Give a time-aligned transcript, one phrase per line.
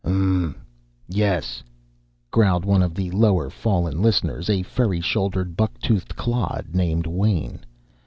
[0.03, 0.55] "Mmm
[1.07, 1.61] yes,"
[2.31, 7.59] growled one of the lower fallen listeners, a furry shouldered, buck toothed clod named Wain.